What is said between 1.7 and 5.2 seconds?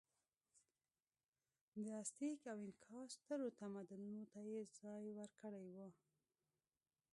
د ازتېک او اینکا سترو تمدنونو ته یې ځای